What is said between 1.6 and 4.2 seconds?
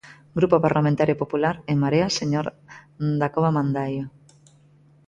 En Marea, señor Dacova Mandaio.